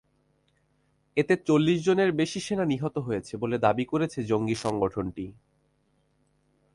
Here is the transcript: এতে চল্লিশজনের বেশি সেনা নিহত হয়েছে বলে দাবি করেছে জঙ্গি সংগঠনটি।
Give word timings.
এতে 1.17 1.33
চল্লিশজনের 1.47 2.11
বেশি 2.11 2.39
সেনা 2.39 2.65
নিহত 2.65 2.95
হয়েছে 2.97 3.33
বলে 3.37 3.57
দাবি 3.57 3.85
করেছে 3.85 4.19
জঙ্গি 4.23 4.55
সংগঠনটি। 4.55 5.25